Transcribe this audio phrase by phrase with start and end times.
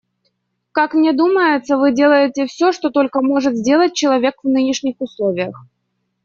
[0.71, 5.55] Как мне думается, вы делаете все, что только может сделать человек в нынешних условиях.